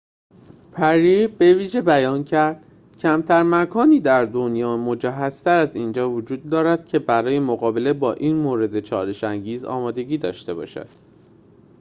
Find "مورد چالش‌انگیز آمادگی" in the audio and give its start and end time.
8.35-10.17